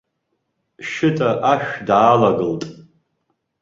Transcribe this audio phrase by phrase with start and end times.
[0.89, 2.61] Шьыта ашә даалагылт.